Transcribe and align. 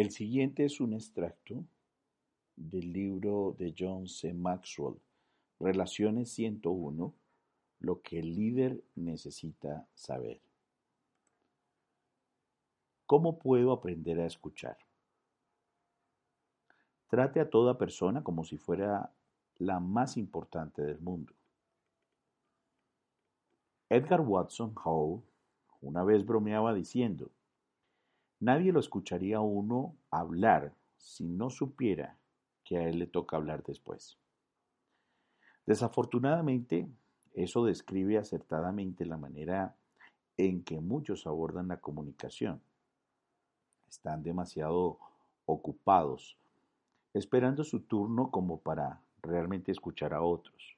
El 0.00 0.12
siguiente 0.12 0.64
es 0.64 0.80
un 0.80 0.94
extracto 0.94 1.62
del 2.56 2.90
libro 2.90 3.54
de 3.58 3.74
John 3.78 4.08
C. 4.08 4.32
Maxwell, 4.32 4.98
Relaciones 5.58 6.32
101, 6.32 7.14
lo 7.80 8.00
que 8.00 8.18
el 8.18 8.34
líder 8.34 8.82
necesita 8.94 9.86
saber. 9.92 10.40
¿Cómo 13.04 13.38
puedo 13.38 13.72
aprender 13.72 14.18
a 14.20 14.26
escuchar? 14.26 14.78
Trate 17.08 17.40
a 17.40 17.50
toda 17.50 17.76
persona 17.76 18.24
como 18.24 18.44
si 18.44 18.56
fuera 18.56 19.12
la 19.58 19.80
más 19.80 20.16
importante 20.16 20.80
del 20.80 20.98
mundo. 21.02 21.34
Edgar 23.90 24.22
Watson 24.22 24.74
Howe 24.82 25.22
una 25.82 26.04
vez 26.04 26.24
bromeaba 26.24 26.72
diciendo, 26.72 27.30
nadie 28.40 28.72
lo 28.72 28.80
escucharía 28.80 29.36
a 29.36 29.42
uno 29.42 29.94
hablar 30.10 30.74
si 30.96 31.28
no 31.28 31.50
supiera 31.50 32.16
que 32.64 32.78
a 32.78 32.88
él 32.88 32.98
le 32.98 33.06
toca 33.06 33.36
hablar 33.36 33.62
después. 33.62 34.18
Desafortunadamente, 35.66 36.88
eso 37.34 37.64
describe 37.64 38.18
acertadamente 38.18 39.06
la 39.06 39.16
manera 39.16 39.76
en 40.36 40.62
que 40.64 40.80
muchos 40.80 41.26
abordan 41.26 41.68
la 41.68 41.78
comunicación. 41.78 42.60
Están 43.88 44.22
demasiado 44.22 44.98
ocupados, 45.46 46.36
esperando 47.12 47.64
su 47.64 47.80
turno 47.80 48.30
como 48.30 48.60
para 48.60 49.00
realmente 49.22 49.72
escuchar 49.72 50.14
a 50.14 50.22
otros. 50.22 50.76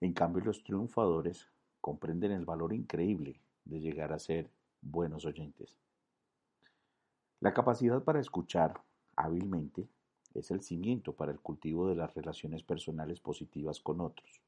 En 0.00 0.12
cambio, 0.12 0.44
los 0.44 0.62
triunfadores 0.64 1.48
comprenden 1.80 2.32
el 2.32 2.44
valor 2.44 2.72
increíble 2.72 3.40
de 3.64 3.80
llegar 3.80 4.12
a 4.12 4.18
ser 4.18 4.50
buenos 4.80 5.24
oyentes. 5.24 5.76
La 7.42 7.52
capacidad 7.52 8.04
para 8.04 8.20
escuchar 8.20 8.80
hábilmente 9.16 9.88
es 10.32 10.52
el 10.52 10.62
cimiento 10.62 11.12
para 11.12 11.32
el 11.32 11.40
cultivo 11.40 11.88
de 11.88 11.96
las 11.96 12.14
relaciones 12.14 12.62
personales 12.62 13.18
positivas 13.18 13.80
con 13.80 14.00
otros. 14.00 14.40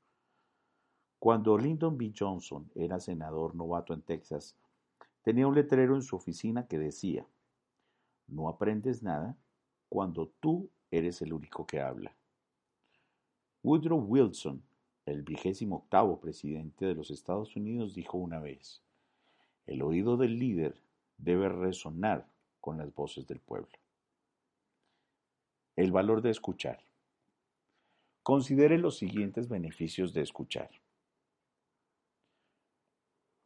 Cuando 1.19 1.59
Lyndon 1.59 1.99
B. 1.99 2.13
Johnson 2.17 2.71
era 2.77 3.01
senador 3.01 3.57
novato 3.57 3.95
en 3.95 4.03
Texas, 4.03 4.55
tenía 5.23 5.49
un 5.49 5.57
letrero 5.57 5.97
en 5.97 6.03
su 6.03 6.15
oficina 6.15 6.69
que 6.69 6.79
decía, 6.79 7.27
no 8.29 8.49
aprendes 8.49 9.03
nada 9.03 9.37
cuando 9.89 10.29
tú 10.39 10.71
eres 10.93 11.21
el 11.21 11.33
único 11.33 11.67
que 11.67 11.81
habla. 11.81 12.15
Woodrow 13.65 13.99
Wilson, 13.99 14.63
el 15.05 15.23
vigésimo 15.23 15.79
octavo 15.79 16.21
presidente 16.21 16.87
de 16.87 16.95
los 16.95 17.11
Estados 17.11 17.57
Unidos, 17.57 17.93
dijo 17.93 18.19
una 18.19 18.39
vez, 18.39 18.85
el 19.67 19.83
oído 19.83 20.17
del 20.17 20.39
líder 20.39 20.81
debe 21.19 21.49
resonar 21.49 22.33
con 22.65 22.79
las 22.79 22.95
voces 22.95 23.27
del 23.27 23.41
pueblo. 23.41 23.69
El 25.77 25.93
valor 25.93 26.23
de 26.23 26.31
escuchar. 26.31 26.83
Considere 28.23 28.79
los 28.79 28.97
siguientes 28.97 29.51
beneficios 29.51 30.15
de 30.15 30.23
escuchar. 30.23 30.71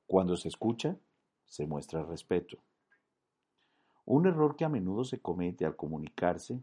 Cuando 0.06 0.36
se 0.36 0.46
escucha, 0.46 0.96
se 1.46 1.66
muestra 1.66 2.04
respeto. 2.04 2.58
Un 4.04 4.28
error 4.28 4.54
que 4.54 4.64
a 4.64 4.68
menudo 4.68 5.02
se 5.02 5.20
comete 5.20 5.66
al 5.66 5.74
comunicarse 5.74 6.62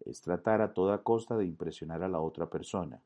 es 0.00 0.20
tratar 0.20 0.60
a 0.60 0.74
toda 0.74 1.02
costa 1.02 1.38
de 1.38 1.46
impresionar 1.46 2.02
a 2.02 2.08
la 2.10 2.20
otra 2.20 2.50
persona. 2.50 3.02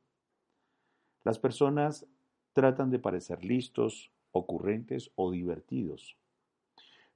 Las 1.22 1.38
personas 1.38 2.04
tratan 2.52 2.90
de 2.90 2.98
parecer 2.98 3.44
listos, 3.44 4.10
ocurrentes 4.32 5.12
o 5.14 5.30
divertidos. 5.30 6.16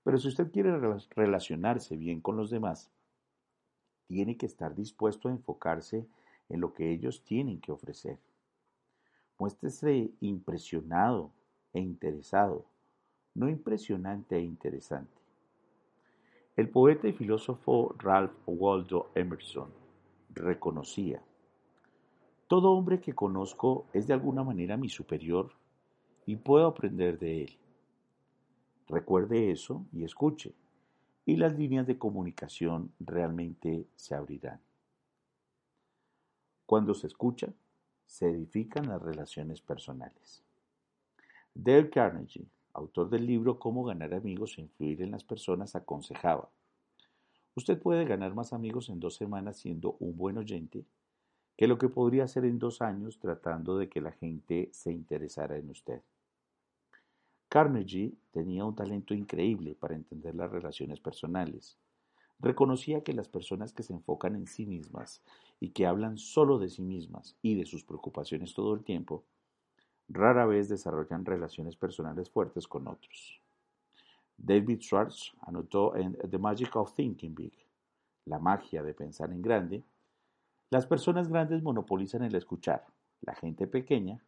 Pero 0.05 0.19
si 0.19 0.29
usted 0.29 0.51
quiere 0.51 0.77
relacionarse 1.15 1.97
bien 1.97 2.21
con 2.21 2.37
los 2.37 2.51
demás, 2.51 2.91
tiene 4.07 4.37
que 4.37 4.47
estar 4.47 4.75
dispuesto 4.75 5.29
a 5.29 5.33
enfocarse 5.33 6.07
en 6.49 6.61
lo 6.61 6.75
que 6.75 6.91
ellos 6.91 7.23
tienen 7.25 7.61
que 7.61 7.73
ofrecer. 7.73 8.19
Muéstrese 9.39 10.11
impresionado 10.21 11.31
e 11.73 11.81
interesado, 11.81 12.67
no 13.35 13.49
impresionante 13.49 14.37
e 14.37 14.41
interesante. 14.41 15.23
El 16.55 16.69
poeta 16.69 17.09
y 17.09 17.15
filósofo 17.15 17.95
Ralph 17.99 18.35
Waldo 18.47 19.11
Emerson 19.15 19.71
reconocía, 20.35 21.23
todo 22.47 22.73
hombre 22.73 23.01
que 23.01 23.15
conozco 23.15 23.87
es 23.95 24.07
de 24.07 24.13
alguna 24.13 24.45
manera 24.45 24.77
mi 24.77 24.91
superior 24.91 25.53
y 26.27 26.37
puedo 26.37 26.67
aprender 26.67 27.19
de 27.19 27.45
él. 27.45 27.59
Recuerde 28.93 29.51
eso 29.51 29.87
y 29.91 30.05
escuche, 30.05 30.53
y 31.25 31.37
las 31.37 31.59
líneas 31.59 31.87
de 31.87 31.97
comunicación 31.97 32.93
realmente 33.01 33.87
se 33.97 34.15
abrirán. 34.15 34.61
Cuando 36.67 36.93
se 36.93 37.07
escucha, 37.07 37.49
se 38.05 38.29
edifican 38.29 38.91
las 38.91 39.01
relaciones 39.01 39.63
personales. 39.63 40.43
Dale 41.55 41.89
Carnegie, 41.89 42.45
autor 42.75 43.09
del 43.09 43.25
libro 43.25 43.59
Cómo 43.59 43.83
ganar 43.83 44.13
amigos 44.13 44.59
e 44.59 44.61
influir 44.61 45.01
en 45.01 45.13
las 45.13 45.25
personas, 45.25 45.75
aconsejaba, 45.75 46.51
usted 47.55 47.81
puede 47.81 48.05
ganar 48.05 48.35
más 48.35 48.53
amigos 48.53 48.91
en 48.91 49.01
dos 49.01 49.15
semanas 49.15 49.57
siendo 49.57 49.97
un 50.01 50.19
buen 50.19 50.37
oyente 50.37 50.85
que 51.57 51.67
lo 51.67 51.79
que 51.79 51.89
podría 51.89 52.25
hacer 52.25 52.45
en 52.45 52.59
dos 52.59 52.83
años 52.83 53.19
tratando 53.19 53.79
de 53.79 53.89
que 53.89 54.03
la 54.03 54.13
gente 54.13 54.69
se 54.71 54.93
interesara 54.93 55.57
en 55.57 55.71
usted. 55.71 56.03
Carnegie 57.53 58.15
tenía 58.31 58.65
un 58.65 58.75
talento 58.75 59.13
increíble 59.13 59.77
para 59.79 59.95
entender 59.95 60.35
las 60.35 60.51
relaciones 60.51 61.01
personales. 61.01 61.77
Reconocía 62.41 63.05
que 63.05 63.13
las 63.13 63.29
personas 63.29 63.75
que 63.75 63.83
se 63.83 63.93
enfocan 63.93 64.37
en 64.37 64.47
sí 64.47 64.65
mismas 64.65 65.21
y 65.61 65.69
que 65.69 65.85
hablan 65.85 66.17
solo 66.17 66.59
de 66.59 66.71
sí 66.71 66.81
mismas 66.81 67.37
y 67.43 67.55
de 67.55 67.67
sus 67.67 67.85
preocupaciones 67.85 68.55
todo 68.55 68.73
el 68.73 68.83
tiempo, 68.85 69.23
rara 70.09 70.47
vez 70.47 70.71
desarrollan 70.71 71.27
relaciones 71.27 71.77
personales 71.77 72.31
fuertes 72.31 72.67
con 72.67 72.89
otros. 72.89 73.39
David 74.39 74.81
Schwartz 74.81 75.35
anotó 75.43 75.95
en 75.95 76.17
The 76.31 76.39
Magic 76.39 76.75
of 76.75 76.95
Thinking 76.95 77.35
Big, 77.35 77.53
la 78.25 78.39
magia 78.39 78.83
de 78.83 78.95
pensar 78.95 79.31
en 79.31 79.43
grande, 79.43 79.85
las 80.71 80.87
personas 80.87 81.29
grandes 81.29 81.63
monopolizan 81.63 82.23
el 82.23 82.35
escuchar, 82.35 82.87
la 83.21 83.35
gente 83.35 83.67
pequeña 83.67 84.25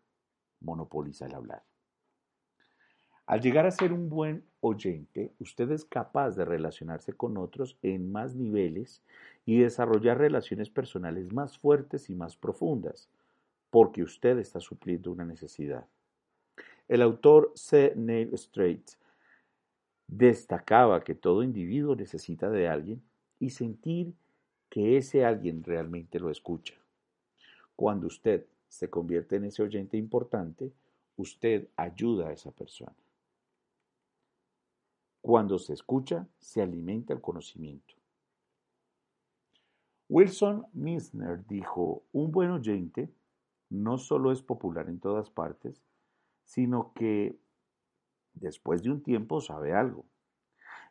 monopoliza 0.60 1.24
el 1.24 1.34
hablar. 1.34 1.62
Al 3.26 3.40
llegar 3.40 3.64
a 3.64 3.70
ser 3.70 3.92
un 3.92 4.10
buen 4.10 4.44
oyente, 4.60 5.32
usted 5.38 5.70
es 5.70 5.86
capaz 5.86 6.32
de 6.32 6.44
relacionarse 6.44 7.14
con 7.14 7.38
otros 7.38 7.78
en 7.80 8.12
más 8.12 8.34
niveles 8.34 9.02
y 9.46 9.60
desarrollar 9.60 10.18
relaciones 10.18 10.68
personales 10.68 11.32
más 11.32 11.56
fuertes 11.56 12.10
y 12.10 12.14
más 12.14 12.36
profundas, 12.36 13.08
porque 13.70 14.02
usted 14.02 14.38
está 14.38 14.60
supliendo 14.60 15.10
una 15.10 15.24
necesidad. 15.24 15.86
El 16.86 17.00
autor 17.00 17.50
C. 17.54 17.94
Neil 17.96 18.36
Strait 18.36 18.90
destacaba 20.06 21.02
que 21.02 21.14
todo 21.14 21.42
individuo 21.42 21.96
necesita 21.96 22.50
de 22.50 22.68
alguien 22.68 23.02
y 23.40 23.50
sentir 23.50 24.12
que 24.68 24.98
ese 24.98 25.24
alguien 25.24 25.64
realmente 25.64 26.20
lo 26.20 26.30
escucha. 26.30 26.74
Cuando 27.74 28.06
usted 28.06 28.44
se 28.68 28.90
convierte 28.90 29.36
en 29.36 29.44
ese 29.44 29.62
oyente 29.62 29.96
importante, 29.96 30.72
usted 31.16 31.68
ayuda 31.76 32.28
a 32.28 32.32
esa 32.32 32.50
persona. 32.50 32.94
Cuando 35.24 35.58
se 35.58 35.72
escucha, 35.72 36.28
se 36.38 36.60
alimenta 36.60 37.14
el 37.14 37.22
conocimiento. 37.22 37.94
Wilson 40.10 40.66
Misner 40.74 41.46
dijo, 41.46 42.02
un 42.12 42.30
buen 42.30 42.50
oyente 42.50 43.10
no 43.70 43.96
solo 43.96 44.32
es 44.32 44.42
popular 44.42 44.90
en 44.90 45.00
todas 45.00 45.30
partes, 45.30 45.82
sino 46.44 46.92
que 46.92 47.38
después 48.34 48.82
de 48.82 48.90
un 48.90 49.02
tiempo 49.02 49.40
sabe 49.40 49.72
algo. 49.72 50.04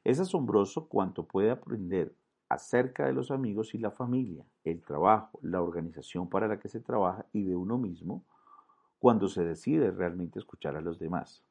Es 0.04 0.20
asombroso 0.20 0.88
cuanto 0.88 1.28
puede 1.28 1.52
aprender 1.52 2.16
acerca 2.50 3.06
de 3.06 3.14
los 3.14 3.30
amigos 3.30 3.76
y 3.76 3.78
la 3.78 3.92
familia, 3.92 4.44
el 4.64 4.82
trabajo, 4.82 5.38
la 5.44 5.62
organización 5.62 6.28
para 6.28 6.48
la 6.48 6.60
que 6.60 6.70
se 6.70 6.80
trabaja 6.80 7.28
y 7.34 7.44
de 7.44 7.56
uno 7.56 7.78
mismo 7.78 8.26
cuando 8.98 9.28
se 9.28 9.44
decide 9.44 9.92
realmente 9.92 10.40
escuchar 10.40 10.76
a 10.76 10.82
los 10.82 10.98
demás. 10.98 11.44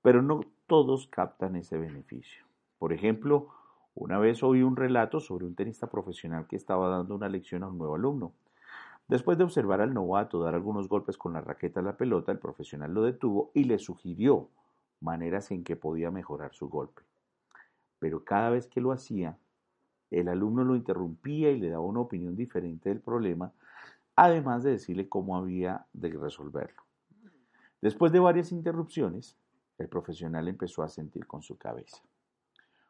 Pero 0.00 0.22
no 0.22 0.42
todos 0.66 1.06
captan 1.06 1.56
ese 1.56 1.78
beneficio. 1.78 2.44
Por 2.78 2.92
ejemplo, 2.92 3.48
una 3.94 4.18
vez 4.18 4.42
oí 4.42 4.62
un 4.62 4.76
relato 4.76 5.20
sobre 5.20 5.46
un 5.46 5.54
tenista 5.54 5.88
profesional 5.88 6.46
que 6.48 6.56
estaba 6.56 6.88
dando 6.88 7.14
una 7.14 7.28
lección 7.28 7.62
a 7.62 7.68
un 7.68 7.78
nuevo 7.78 7.94
alumno. 7.94 8.32
Después 9.08 9.38
de 9.38 9.44
observar 9.44 9.80
al 9.80 9.94
novato 9.94 10.40
dar 10.40 10.54
algunos 10.54 10.88
golpes 10.88 11.16
con 11.16 11.32
la 11.32 11.40
raqueta 11.40 11.80
a 11.80 11.82
la 11.84 11.96
pelota, 11.96 12.32
el 12.32 12.40
profesional 12.40 12.92
lo 12.92 13.02
detuvo 13.02 13.52
y 13.54 13.64
le 13.64 13.78
sugirió 13.78 14.48
maneras 15.00 15.50
en 15.52 15.62
que 15.62 15.76
podía 15.76 16.10
mejorar 16.10 16.52
su 16.52 16.68
golpe. 16.68 17.02
Pero 18.00 18.24
cada 18.24 18.50
vez 18.50 18.66
que 18.66 18.80
lo 18.80 18.90
hacía, 18.90 19.38
el 20.10 20.28
alumno 20.28 20.64
lo 20.64 20.74
interrumpía 20.74 21.52
y 21.52 21.60
le 21.60 21.70
daba 21.70 21.84
una 21.84 22.00
opinión 22.00 22.34
diferente 22.34 22.88
del 22.88 23.00
problema, 23.00 23.52
además 24.16 24.64
de 24.64 24.72
decirle 24.72 25.08
cómo 25.08 25.36
había 25.36 25.86
de 25.92 26.10
resolverlo. 26.10 26.82
Después 27.80 28.10
de 28.10 28.18
varias 28.18 28.50
interrupciones, 28.50 29.38
el 29.78 29.88
profesional 29.88 30.48
empezó 30.48 30.82
a 30.82 30.88
sentir 30.88 31.26
con 31.26 31.42
su 31.42 31.56
cabeza. 31.56 32.02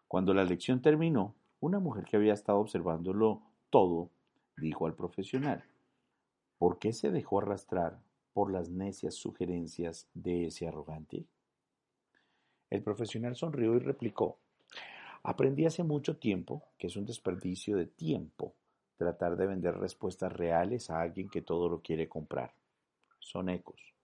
Cuando 0.08 0.32
la 0.34 0.44
lección 0.44 0.80
terminó, 0.80 1.34
Una 1.58 1.80
mujer 1.80 2.04
que 2.04 2.16
había 2.16 2.34
estado 2.34 2.58
observándolo 2.58 3.40
todo 3.70 4.10
dijo 4.58 4.86
al 4.86 4.94
profesional, 4.94 5.64
¿por 6.58 6.78
qué 6.78 6.92
se 6.92 7.10
dejó 7.10 7.40
arrastrar 7.40 7.98
por 8.34 8.52
las 8.52 8.68
necias 8.68 9.14
sugerencias 9.14 10.06
de 10.12 10.46
ese 10.46 10.68
arrogante? 10.68 11.24
El 12.68 12.82
profesional 12.82 13.36
sonrió 13.36 13.74
y 13.74 13.78
replicó, 13.78 14.38
aprendí 15.22 15.64
hace 15.64 15.82
mucho 15.82 16.18
tiempo 16.18 16.62
que 16.78 16.88
es 16.88 16.96
un 16.96 17.06
desperdicio 17.06 17.76
de 17.76 17.86
tiempo 17.86 18.54
tratar 18.96 19.36
de 19.36 19.46
vender 19.46 19.76
respuestas 19.76 20.32
reales 20.32 20.90
a 20.90 21.00
alguien 21.00 21.28
que 21.28 21.42
todo 21.42 21.68
lo 21.68 21.80
quiere 21.80 22.08
comprar. 22.08 22.52
Son 23.18 23.48
ecos. 23.48 23.95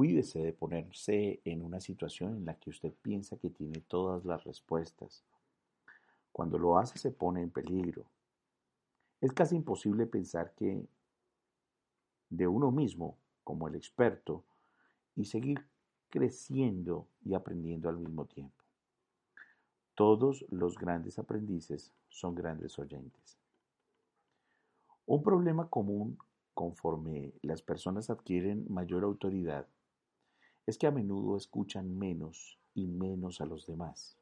Cuídese 0.00 0.38
de 0.38 0.54
ponerse 0.54 1.42
en 1.44 1.60
una 1.60 1.78
situación 1.78 2.34
en 2.34 2.46
la 2.46 2.54
que 2.54 2.70
usted 2.70 2.90
piensa 3.02 3.36
que 3.36 3.50
tiene 3.50 3.82
todas 3.82 4.24
las 4.24 4.42
respuestas. 4.44 5.22
Cuando 6.32 6.56
lo 6.56 6.78
hace 6.78 6.98
se 6.98 7.10
pone 7.10 7.42
en 7.42 7.50
peligro. 7.50 8.06
Es 9.20 9.30
casi 9.34 9.56
imposible 9.56 10.06
pensar 10.06 10.54
que 10.54 10.86
de 12.30 12.46
uno 12.46 12.70
mismo 12.70 13.18
como 13.44 13.68
el 13.68 13.74
experto 13.74 14.42
y 15.16 15.26
seguir 15.26 15.66
creciendo 16.08 17.06
y 17.22 17.34
aprendiendo 17.34 17.90
al 17.90 17.98
mismo 17.98 18.24
tiempo. 18.24 18.64
Todos 19.94 20.46
los 20.48 20.78
grandes 20.78 21.18
aprendices 21.18 21.92
son 22.08 22.34
grandes 22.34 22.78
oyentes. 22.78 23.36
Un 25.04 25.22
problema 25.22 25.68
común 25.68 26.16
conforme 26.54 27.34
las 27.42 27.60
personas 27.60 28.08
adquieren 28.08 28.64
mayor 28.70 29.04
autoridad 29.04 29.66
es 30.66 30.78
que 30.78 30.86
a 30.86 30.90
menudo 30.90 31.36
escuchan 31.36 31.98
menos 31.98 32.58
y 32.74 32.86
menos 32.86 33.40
a 33.40 33.46
los 33.46 33.66
demás, 33.66 34.16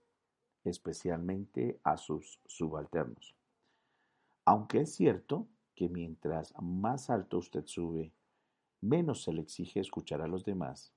especialmente 0.64 1.80
a 1.82 1.96
sus 1.96 2.40
subalternos. 2.46 3.34
Aunque 4.44 4.80
es 4.80 4.94
cierto 4.94 5.46
que 5.74 5.88
mientras 5.88 6.54
más 6.60 7.10
alto 7.10 7.38
usted 7.38 7.66
sube, 7.66 8.12
menos 8.80 9.22
se 9.22 9.32
le 9.32 9.42
exige 9.42 9.80
escuchar 9.80 10.22
a 10.22 10.28
los 10.28 10.44
demás, 10.44 10.92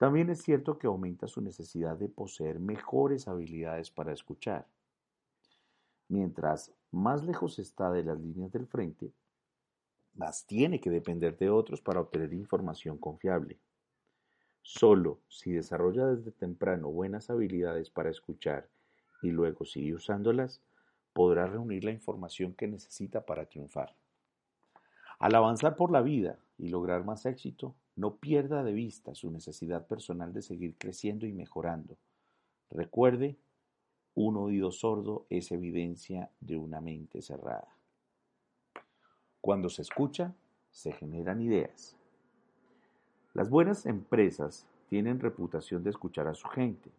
también 0.00 0.30
es 0.30 0.42
cierto 0.42 0.78
que 0.78 0.86
aumenta 0.86 1.28
su 1.28 1.42
necesidad 1.42 1.96
de 1.98 2.08
poseer 2.08 2.58
mejores 2.58 3.28
habilidades 3.28 3.90
para 3.90 4.12
escuchar. 4.12 4.66
Mientras 6.08 6.72
más 6.90 7.22
lejos 7.22 7.58
está 7.58 7.90
de 7.92 8.02
las 8.02 8.18
líneas 8.18 8.50
del 8.50 8.66
frente, 8.66 9.12
más 10.14 10.46
tiene 10.46 10.80
que 10.80 10.90
depender 10.90 11.36
de 11.36 11.50
otros 11.50 11.80
para 11.80 12.00
obtener 12.00 12.32
información 12.32 12.96
confiable. 12.96 13.58
Solo 14.72 15.18
si 15.28 15.50
desarrolla 15.50 16.06
desde 16.06 16.30
temprano 16.30 16.92
buenas 16.92 17.28
habilidades 17.28 17.90
para 17.90 18.08
escuchar 18.08 18.68
y 19.20 19.32
luego 19.32 19.64
sigue 19.64 19.94
usándolas, 19.94 20.60
podrá 21.12 21.48
reunir 21.48 21.82
la 21.82 21.90
información 21.90 22.54
que 22.54 22.68
necesita 22.68 23.26
para 23.26 23.46
triunfar. 23.46 23.96
Al 25.18 25.34
avanzar 25.34 25.74
por 25.74 25.90
la 25.90 26.02
vida 26.02 26.38
y 26.56 26.68
lograr 26.68 27.04
más 27.04 27.26
éxito, 27.26 27.74
no 27.96 28.18
pierda 28.18 28.62
de 28.62 28.72
vista 28.72 29.12
su 29.16 29.28
necesidad 29.32 29.88
personal 29.88 30.32
de 30.32 30.40
seguir 30.40 30.76
creciendo 30.78 31.26
y 31.26 31.32
mejorando. 31.32 31.96
Recuerde, 32.70 33.36
un 34.14 34.36
oído 34.36 34.70
sordo 34.70 35.26
es 35.30 35.50
evidencia 35.50 36.30
de 36.38 36.58
una 36.58 36.80
mente 36.80 37.22
cerrada. 37.22 37.74
Cuando 39.40 39.68
se 39.68 39.82
escucha, 39.82 40.32
se 40.70 40.92
generan 40.92 41.40
ideas. 41.40 41.96
Las 43.34 43.48
buenas 43.48 43.86
empresas 43.86 44.66
tienen 44.88 45.20
reputación 45.20 45.82
de 45.82 45.90
escuchar 45.90 46.26
a 46.26 46.34
su 46.34 46.48
gente. 46.48 46.90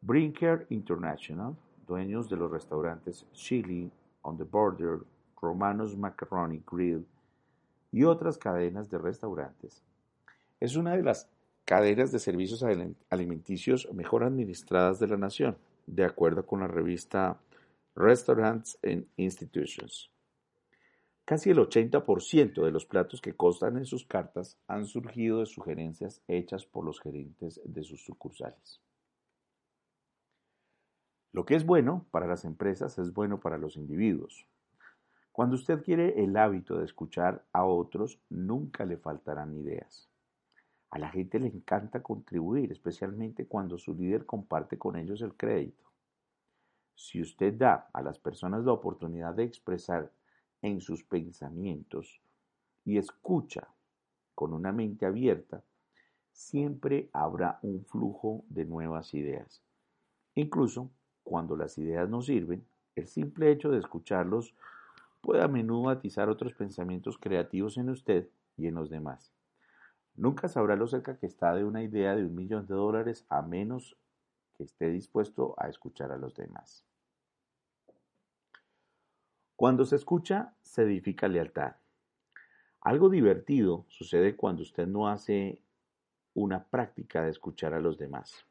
Brinker 0.00 0.66
International 0.70 1.56
dueños 1.86 2.28
de 2.28 2.36
los 2.36 2.50
restaurantes 2.50 3.26
Chili, 3.32 3.90
On 4.22 4.36
the 4.36 4.44
Border, 4.44 5.00
Romanos 5.40 5.96
Macaroni 5.96 6.62
Grill 6.70 7.04
y 7.90 8.04
otras 8.04 8.38
cadenas 8.38 8.88
de 8.88 8.98
restaurantes. 8.98 9.82
Es 10.60 10.76
una 10.76 10.96
de 10.96 11.02
las 11.02 11.28
cadenas 11.64 12.12
de 12.12 12.18
servicios 12.18 12.64
alimenticios 13.10 13.88
mejor 13.92 14.24
administradas 14.24 14.98
de 15.00 15.08
la 15.08 15.16
nación, 15.16 15.56
de 15.86 16.04
acuerdo 16.04 16.46
con 16.46 16.60
la 16.60 16.68
revista 16.68 17.38
Restaurants 17.94 18.78
and 18.82 19.06
Institutions. 19.16 20.10
Casi 21.24 21.50
el 21.50 21.58
80% 21.58 22.64
de 22.64 22.70
los 22.72 22.84
platos 22.84 23.20
que 23.20 23.36
constan 23.36 23.76
en 23.76 23.86
sus 23.86 24.04
cartas 24.04 24.58
han 24.66 24.86
surgido 24.86 25.38
de 25.38 25.46
sugerencias 25.46 26.20
hechas 26.26 26.66
por 26.66 26.84
los 26.84 27.00
gerentes 27.00 27.60
de 27.64 27.84
sus 27.84 28.04
sucursales. 28.04 28.80
Lo 31.32 31.44
que 31.44 31.54
es 31.54 31.64
bueno 31.64 32.06
para 32.10 32.26
las 32.26 32.44
empresas 32.44 32.98
es 32.98 33.14
bueno 33.14 33.38
para 33.40 33.56
los 33.56 33.76
individuos. 33.76 34.46
Cuando 35.30 35.54
usted 35.54 35.82
quiere 35.82 36.22
el 36.22 36.36
hábito 36.36 36.76
de 36.76 36.84
escuchar 36.84 37.46
a 37.52 37.64
otros, 37.64 38.20
nunca 38.28 38.84
le 38.84 38.98
faltarán 38.98 39.54
ideas. 39.54 40.10
A 40.90 40.98
la 40.98 41.08
gente 41.08 41.38
le 41.38 41.46
encanta 41.46 42.02
contribuir, 42.02 42.70
especialmente 42.70 43.46
cuando 43.46 43.78
su 43.78 43.94
líder 43.94 44.26
comparte 44.26 44.76
con 44.76 44.96
ellos 44.96 45.22
el 45.22 45.34
crédito. 45.34 45.84
Si 46.94 47.22
usted 47.22 47.54
da 47.54 47.88
a 47.94 48.02
las 48.02 48.18
personas 48.18 48.64
la 48.64 48.72
oportunidad 48.72 49.32
de 49.32 49.44
expresar 49.44 50.12
en 50.62 50.80
sus 50.80 51.04
pensamientos 51.04 52.20
y 52.84 52.96
escucha 52.96 53.68
con 54.34 54.52
una 54.52 54.72
mente 54.72 55.04
abierta, 55.04 55.62
siempre 56.32 57.10
habrá 57.12 57.58
un 57.62 57.84
flujo 57.84 58.44
de 58.48 58.64
nuevas 58.64 59.14
ideas. 59.14 59.62
Incluso 60.34 60.90
cuando 61.22 61.56
las 61.56 61.76
ideas 61.78 62.08
no 62.08 62.22
sirven, 62.22 62.64
el 62.96 63.06
simple 63.06 63.50
hecho 63.50 63.70
de 63.70 63.78
escucharlos 63.78 64.54
puede 65.20 65.42
a 65.42 65.48
menudo 65.48 65.88
atizar 65.88 66.28
otros 66.28 66.54
pensamientos 66.54 67.18
creativos 67.18 67.76
en 67.76 67.90
usted 67.90 68.28
y 68.56 68.66
en 68.66 68.74
los 68.74 68.90
demás. 68.90 69.32
Nunca 70.14 70.48
sabrá 70.48 70.76
lo 70.76 70.86
cerca 70.86 71.16
que 71.16 71.26
está 71.26 71.54
de 71.54 71.64
una 71.64 71.82
idea 71.82 72.14
de 72.14 72.24
un 72.24 72.34
millón 72.34 72.66
de 72.66 72.74
dólares 72.74 73.24
a 73.28 73.40
menos 73.40 73.96
que 74.54 74.64
esté 74.64 74.90
dispuesto 74.90 75.54
a 75.58 75.68
escuchar 75.68 76.12
a 76.12 76.18
los 76.18 76.34
demás. 76.34 76.84
Cuando 79.56 79.84
se 79.84 79.96
escucha, 79.96 80.54
se 80.62 80.82
edifica 80.82 81.28
lealtad. 81.28 81.76
Algo 82.80 83.08
divertido 83.08 83.84
sucede 83.88 84.34
cuando 84.34 84.62
usted 84.62 84.86
no 84.86 85.08
hace 85.08 85.60
una 86.34 86.64
práctica 86.64 87.22
de 87.22 87.30
escuchar 87.30 87.74
a 87.74 87.80
los 87.80 87.98
demás. 87.98 88.44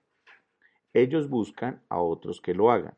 Ellos 0.94 1.30
buscan 1.30 1.82
a 1.90 2.02
otros 2.02 2.40
que 2.42 2.54
lo 2.54 2.72
hagan. 2.72 2.96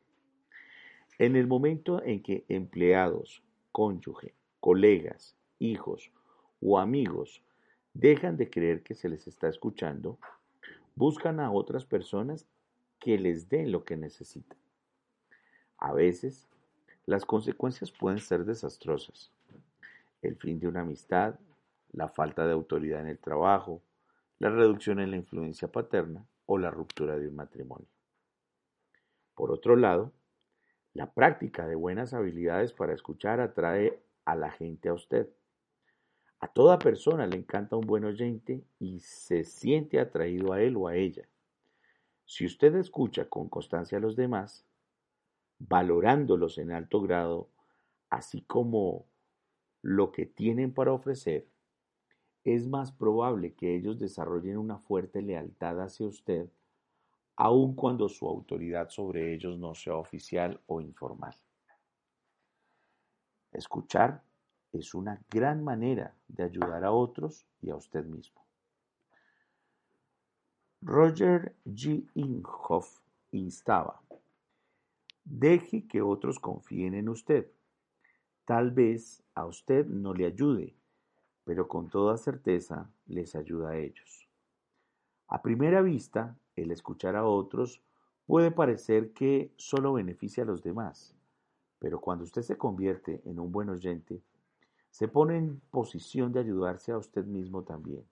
En 1.17 1.35
el 1.35 1.47
momento 1.47 2.03
en 2.03 2.21
que 2.21 2.45
empleados, 2.49 3.43
cónyuge, 3.71 4.35
colegas, 4.59 5.35
hijos 5.59 6.11
o 6.61 6.79
amigos 6.79 7.43
dejan 7.93 8.37
de 8.37 8.49
creer 8.49 8.83
que 8.83 8.95
se 8.95 9.09
les 9.09 9.27
está 9.27 9.47
escuchando, 9.47 10.19
buscan 10.95 11.39
a 11.39 11.51
otras 11.51 11.85
personas 11.85 12.47
que 12.99 13.17
les 13.17 13.49
den 13.49 13.71
lo 13.71 13.83
que 13.83 13.97
necesitan. 13.97 14.57
A 15.77 15.93
veces, 15.93 16.47
las 17.05 17.25
consecuencias 17.25 17.91
pueden 17.91 18.19
ser 18.19 18.45
desastrosas. 18.45 19.31
El 20.21 20.37
fin 20.37 20.59
de 20.59 20.67
una 20.67 20.81
amistad, 20.81 21.35
la 21.91 22.07
falta 22.07 22.45
de 22.45 22.53
autoridad 22.53 23.01
en 23.01 23.07
el 23.07 23.19
trabajo, 23.19 23.81
la 24.39 24.49
reducción 24.49 24.99
en 24.99 25.11
la 25.11 25.17
influencia 25.17 25.67
paterna 25.67 26.25
o 26.45 26.57
la 26.57 26.71
ruptura 26.71 27.17
de 27.17 27.27
un 27.27 27.35
matrimonio. 27.35 27.87
Por 29.35 29.51
otro 29.51 29.75
lado, 29.75 30.11
la 30.93 31.11
práctica 31.11 31.67
de 31.67 31.75
buenas 31.75 32.13
habilidades 32.13 32.71
para 32.71 32.93
escuchar 32.93 33.39
atrae 33.39 33.99
a 34.25 34.35
la 34.35 34.51
gente 34.51 34.89
a 34.89 34.93
usted. 34.93 35.27
A 36.39 36.47
toda 36.47 36.77
persona 36.77 37.25
le 37.25 37.37
encanta 37.37 37.75
un 37.75 37.87
buen 37.87 38.05
oyente 38.05 38.63
y 38.79 38.99
se 38.99 39.43
siente 39.43 39.99
atraído 39.99 40.53
a 40.53 40.61
él 40.61 40.75
o 40.77 40.87
a 40.87 40.95
ella. 40.95 41.27
Si 42.25 42.45
usted 42.45 42.75
escucha 42.75 43.29
con 43.29 43.49
constancia 43.49 43.97
a 43.97 44.01
los 44.01 44.15
demás, 44.15 44.65
valorándolos 45.67 46.57
en 46.57 46.71
alto 46.71 47.01
grado, 47.01 47.49
así 48.09 48.41
como 48.41 49.05
lo 49.81 50.11
que 50.11 50.25
tienen 50.25 50.73
para 50.73 50.93
ofrecer, 50.93 51.47
es 52.43 52.67
más 52.67 52.91
probable 52.91 53.53
que 53.53 53.75
ellos 53.75 53.99
desarrollen 53.99 54.57
una 54.57 54.77
fuerte 54.77 55.21
lealtad 55.21 55.81
hacia 55.81 56.07
usted, 56.07 56.49
aun 57.35 57.75
cuando 57.75 58.09
su 58.09 58.27
autoridad 58.27 58.89
sobre 58.89 59.33
ellos 59.33 59.57
no 59.57 59.73
sea 59.73 59.95
oficial 59.95 60.59
o 60.67 60.81
informal. 60.81 61.35
Escuchar 63.51 64.23
es 64.71 64.93
una 64.93 65.21
gran 65.29 65.63
manera 65.63 66.15
de 66.27 66.43
ayudar 66.43 66.83
a 66.83 66.91
otros 66.91 67.45
y 67.61 67.69
a 67.69 67.75
usted 67.75 68.03
mismo. 68.05 68.43
Roger 70.81 71.55
G. 71.65 72.05
Inhofe 72.15 73.03
instaba, 73.31 74.01
deje 75.25 75.87
que 75.87 76.01
otros 76.01 76.39
confíen 76.39 76.93
en 76.93 77.09
usted. 77.09 77.51
Tal 78.45 78.71
vez 78.71 79.23
a 79.35 79.45
usted 79.45 79.85
no 79.85 80.13
le 80.13 80.25
ayude, 80.25 80.75
pero 81.43 81.67
con 81.67 81.89
toda 81.89 82.17
certeza 82.17 82.89
les 83.05 83.35
ayuda 83.35 83.71
a 83.71 83.77
ellos. 83.77 84.27
A 85.27 85.41
primera 85.41 85.81
vista, 85.81 86.37
el 86.55 86.71
escuchar 86.71 87.15
a 87.15 87.25
otros 87.25 87.81
puede 88.25 88.51
parecer 88.51 89.13
que 89.13 89.53
solo 89.57 89.93
beneficia 89.93 90.43
a 90.43 90.45
los 90.45 90.61
demás, 90.61 91.15
pero 91.79 91.99
cuando 91.99 92.23
usted 92.23 92.41
se 92.41 92.57
convierte 92.57 93.21
en 93.25 93.39
un 93.39 93.51
buen 93.51 93.69
oyente, 93.69 94.21
se 94.89 95.07
pone 95.07 95.37
en 95.37 95.59
posición 95.71 96.31
de 96.31 96.39
ayudarse 96.39 96.91
a 96.91 96.97
usted 96.97 97.25
mismo 97.25 97.63
también. 97.63 98.05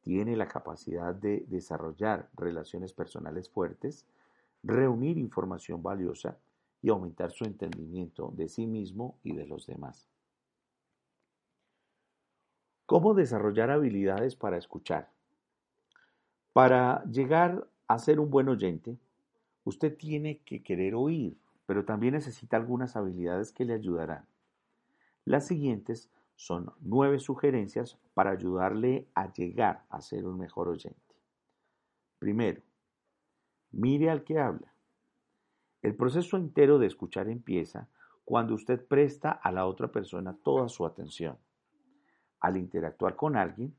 Tiene 0.00 0.36
la 0.36 0.48
capacidad 0.48 1.14
de 1.14 1.44
desarrollar 1.48 2.28
relaciones 2.34 2.92
personales 2.92 3.48
fuertes, 3.48 4.04
reunir 4.62 5.18
información 5.18 5.82
valiosa 5.82 6.38
y 6.80 6.90
aumentar 6.90 7.30
su 7.32 7.44
entendimiento 7.44 8.32
de 8.36 8.48
sí 8.48 8.66
mismo 8.66 9.18
y 9.22 9.34
de 9.34 9.46
los 9.46 9.66
demás. 9.66 10.08
¿Cómo 12.86 13.14
desarrollar 13.14 13.70
habilidades 13.70 14.36
para 14.36 14.58
escuchar? 14.58 15.10
Para 16.52 17.04
llegar 17.04 17.68
a 17.88 17.98
ser 17.98 18.20
un 18.20 18.30
buen 18.30 18.48
oyente, 18.48 18.98
usted 19.64 19.96
tiene 19.96 20.40
que 20.40 20.62
querer 20.62 20.94
oír, 20.94 21.38
pero 21.66 21.84
también 21.84 22.14
necesita 22.14 22.56
algunas 22.56 22.96
habilidades 22.96 23.52
que 23.52 23.64
le 23.64 23.74
ayudarán. 23.74 24.26
Las 25.24 25.46
siguientes 25.46 26.10
son 26.34 26.72
nueve 26.80 27.20
sugerencias 27.20 27.98
para 28.14 28.32
ayudarle 28.32 29.06
a 29.14 29.32
llegar 29.32 29.84
a 29.88 30.00
ser 30.00 30.26
un 30.26 30.38
mejor 30.38 30.68
oyente. 30.68 31.16
Primero, 32.18 32.62
mire 33.72 34.10
al 34.10 34.24
que 34.24 34.38
habla. 34.38 34.72
El 35.82 35.96
proceso 35.96 36.36
entero 36.36 36.78
de 36.78 36.86
escuchar 36.86 37.28
empieza 37.28 37.88
cuando 38.24 38.54
usted 38.54 38.84
presta 38.86 39.32
a 39.32 39.50
la 39.50 39.66
otra 39.66 39.88
persona 39.88 40.36
toda 40.42 40.68
su 40.68 40.86
atención. 40.86 41.36
Al 42.40 42.56
interactuar 42.56 43.16
con 43.16 43.36
alguien, 43.36 43.74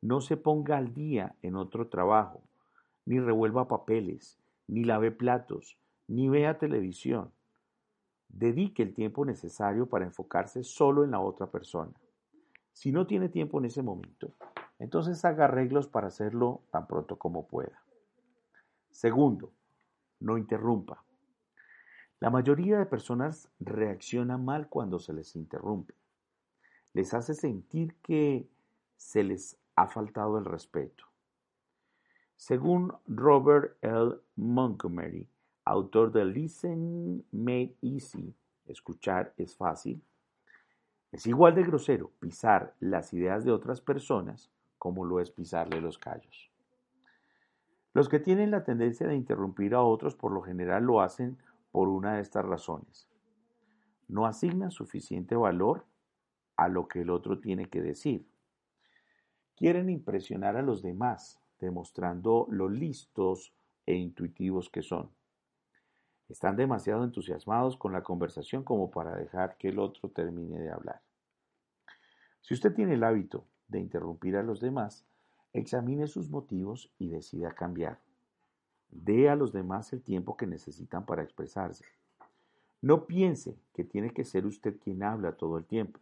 no 0.00 0.20
se 0.20 0.36
ponga 0.36 0.78
al 0.78 0.94
día 0.94 1.34
en 1.42 1.56
otro 1.56 1.88
trabajo, 1.88 2.42
ni 3.04 3.18
revuelva 3.18 3.68
papeles, 3.68 4.38
ni 4.68 4.84
lave 4.84 5.10
platos, 5.10 5.76
ni 6.06 6.28
vea 6.28 6.58
televisión. 6.58 7.32
Dedique 8.28 8.82
el 8.82 8.94
tiempo 8.94 9.24
necesario 9.24 9.86
para 9.86 10.04
enfocarse 10.04 10.62
solo 10.62 11.04
en 11.04 11.10
la 11.10 11.20
otra 11.20 11.48
persona. 11.48 11.92
Si 12.72 12.92
no 12.92 13.06
tiene 13.06 13.28
tiempo 13.28 13.58
en 13.58 13.66
ese 13.66 13.82
momento, 13.82 14.32
entonces 14.78 15.24
haga 15.24 15.44
arreglos 15.46 15.88
para 15.88 16.06
hacerlo 16.06 16.62
tan 16.70 16.86
pronto 16.86 17.18
como 17.18 17.46
pueda. 17.46 17.82
Segundo, 18.90 19.52
no 20.20 20.36
interrumpa. 20.36 21.02
La 22.20 22.28
mayoría 22.28 22.78
de 22.78 22.86
personas 22.86 23.48
reacciona 23.60 24.36
mal 24.36 24.68
cuando 24.68 24.98
se 24.98 25.12
les 25.12 25.36
interrumpe. 25.36 25.94
Les 26.92 27.14
hace 27.14 27.34
sentir 27.34 27.94
que 28.02 28.46
se 28.96 29.22
les 29.22 29.56
ha 29.76 29.86
faltado 29.86 30.36
el 30.38 30.44
respeto. 30.44 31.04
Según 32.36 32.92
Robert 33.06 33.76
L. 33.82 34.16
Montgomery, 34.36 35.26
autor 35.64 36.12
de 36.12 36.24
Listen 36.24 37.24
Made 37.32 37.74
Easy, 37.80 38.34
escuchar 38.66 39.32
es 39.36 39.56
fácil, 39.56 40.02
es 41.12 41.26
igual 41.26 41.54
de 41.54 41.64
grosero 41.64 42.10
pisar 42.20 42.74
las 42.80 43.12
ideas 43.12 43.44
de 43.44 43.52
otras 43.52 43.80
personas 43.80 44.50
como 44.78 45.04
lo 45.04 45.20
es 45.20 45.30
pisarle 45.30 45.80
los 45.80 45.98
callos. 45.98 46.49
Los 47.92 48.08
que 48.08 48.20
tienen 48.20 48.50
la 48.50 48.62
tendencia 48.62 49.06
de 49.08 49.16
interrumpir 49.16 49.74
a 49.74 49.82
otros 49.82 50.14
por 50.14 50.32
lo 50.32 50.42
general 50.42 50.84
lo 50.84 51.00
hacen 51.00 51.38
por 51.72 51.88
una 51.88 52.14
de 52.14 52.22
estas 52.22 52.44
razones. 52.44 53.08
No 54.08 54.26
asignan 54.26 54.70
suficiente 54.70 55.34
valor 55.34 55.86
a 56.56 56.68
lo 56.68 56.88
que 56.88 57.00
el 57.00 57.10
otro 57.10 57.40
tiene 57.40 57.68
que 57.68 57.80
decir. 57.80 58.28
Quieren 59.56 59.90
impresionar 59.90 60.56
a 60.56 60.62
los 60.62 60.82
demás, 60.82 61.40
demostrando 61.58 62.46
lo 62.50 62.68
listos 62.68 63.54
e 63.86 63.94
intuitivos 63.94 64.70
que 64.70 64.82
son. 64.82 65.10
Están 66.28 66.56
demasiado 66.56 67.02
entusiasmados 67.02 67.76
con 67.76 67.92
la 67.92 68.02
conversación 68.02 68.62
como 68.62 68.90
para 68.90 69.16
dejar 69.16 69.56
que 69.56 69.68
el 69.68 69.80
otro 69.80 70.10
termine 70.10 70.60
de 70.60 70.70
hablar. 70.70 71.02
Si 72.40 72.54
usted 72.54 72.72
tiene 72.72 72.94
el 72.94 73.04
hábito 73.04 73.46
de 73.66 73.80
interrumpir 73.80 74.36
a 74.36 74.42
los 74.42 74.60
demás, 74.60 75.04
examine 75.52 76.06
sus 76.06 76.30
motivos 76.30 76.92
y 76.98 77.08
decida 77.08 77.54
cambiar. 77.54 78.00
Dé 78.90 79.28
a 79.28 79.36
los 79.36 79.52
demás 79.52 79.92
el 79.92 80.02
tiempo 80.02 80.36
que 80.36 80.46
necesitan 80.46 81.06
para 81.06 81.22
expresarse. 81.22 81.84
No 82.82 83.06
piense 83.06 83.58
que 83.74 83.84
tiene 83.84 84.10
que 84.10 84.24
ser 84.24 84.46
usted 84.46 84.78
quien 84.78 85.02
habla 85.02 85.36
todo 85.36 85.58
el 85.58 85.64
tiempo. 85.64 86.00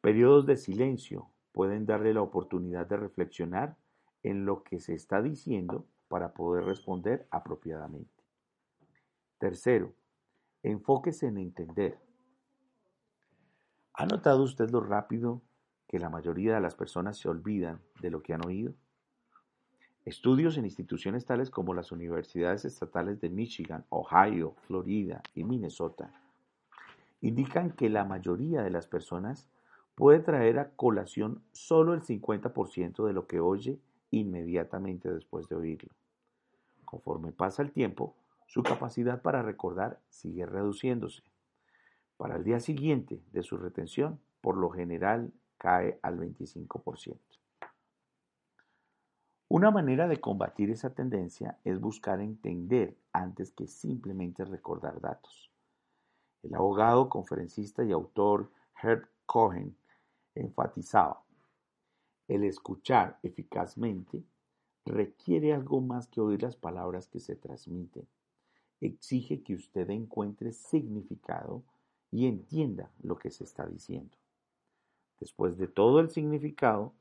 Periodos 0.00 0.46
de 0.46 0.56
silencio 0.56 1.28
pueden 1.52 1.86
darle 1.86 2.14
la 2.14 2.22
oportunidad 2.22 2.86
de 2.86 2.96
reflexionar 2.96 3.76
en 4.22 4.44
lo 4.44 4.62
que 4.62 4.80
se 4.80 4.94
está 4.94 5.22
diciendo 5.22 5.86
para 6.08 6.32
poder 6.32 6.64
responder 6.64 7.26
apropiadamente. 7.30 8.10
Tercero, 9.38 9.92
enfóquese 10.62 11.26
en 11.26 11.38
entender. 11.38 11.98
¿Ha 13.92 14.06
notado 14.06 14.42
usted 14.42 14.70
lo 14.70 14.80
rápido 14.80 15.42
que 15.88 15.98
la 15.98 16.10
mayoría 16.10 16.54
de 16.54 16.60
las 16.60 16.74
personas 16.74 17.18
se 17.18 17.28
olvidan 17.28 17.80
de 18.00 18.10
lo 18.10 18.22
que 18.22 18.34
han 18.34 18.44
oído? 18.44 18.74
Estudios 20.04 20.56
en 20.56 20.64
instituciones 20.64 21.26
tales 21.26 21.50
como 21.50 21.74
las 21.74 21.90
universidades 21.90 22.64
estatales 22.64 23.20
de 23.20 23.28
Michigan, 23.28 23.84
Ohio, 23.88 24.54
Florida 24.66 25.22
y 25.34 25.44
Minnesota 25.44 26.12
indican 27.20 27.72
que 27.72 27.88
la 27.88 28.04
mayoría 28.04 28.62
de 28.62 28.70
las 28.70 28.86
personas 28.86 29.48
puede 29.96 30.20
traer 30.20 30.58
a 30.58 30.70
colación 30.70 31.42
solo 31.52 31.94
el 31.94 32.02
50% 32.02 33.06
de 33.06 33.12
lo 33.12 33.26
que 33.26 33.40
oye 33.40 33.80
inmediatamente 34.10 35.10
después 35.10 35.48
de 35.48 35.56
oírlo. 35.56 35.90
Conforme 36.84 37.32
pasa 37.32 37.62
el 37.62 37.72
tiempo, 37.72 38.14
su 38.46 38.62
capacidad 38.62 39.22
para 39.22 39.42
recordar 39.42 39.98
sigue 40.08 40.46
reduciéndose. 40.46 41.22
Para 42.16 42.36
el 42.36 42.44
día 42.44 42.60
siguiente 42.60 43.20
de 43.32 43.42
su 43.42 43.56
retención, 43.56 44.20
por 44.40 44.56
lo 44.56 44.70
general 44.70 45.32
cae 45.58 45.98
al 46.02 46.18
25%. 46.18 47.18
Una 49.48 49.70
manera 49.70 50.08
de 50.08 50.20
combatir 50.20 50.70
esa 50.70 50.92
tendencia 50.92 51.58
es 51.64 51.80
buscar 51.80 52.20
entender 52.20 52.96
antes 53.12 53.52
que 53.52 53.68
simplemente 53.68 54.44
recordar 54.44 55.00
datos. 55.00 55.50
El 56.42 56.54
abogado, 56.54 57.08
conferencista 57.08 57.84
y 57.84 57.92
autor 57.92 58.50
Herb 58.82 59.08
Cohen 59.24 59.76
enfatizaba, 60.34 61.22
el 62.28 62.42
escuchar 62.42 63.18
eficazmente 63.22 64.24
requiere 64.84 65.52
algo 65.52 65.80
más 65.80 66.08
que 66.08 66.20
oír 66.20 66.42
las 66.42 66.56
palabras 66.56 67.08
que 67.08 67.20
se 67.20 67.36
transmiten. 67.36 68.06
Exige 68.80 69.42
que 69.42 69.54
usted 69.54 69.88
encuentre 69.90 70.52
significado 70.52 71.62
y 72.10 72.26
entienda 72.26 72.90
lo 73.02 73.16
que 73.16 73.30
se 73.30 73.44
está 73.44 73.66
diciendo. 73.66 74.16
Después 75.20 75.56
de 75.56 75.66
todo 75.66 76.00
el 76.00 76.10
significado, 76.10 76.92